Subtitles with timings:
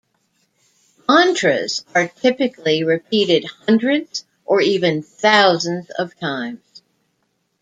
[1.07, 6.81] Mantras are typically repeated hundreds or even thousands of times.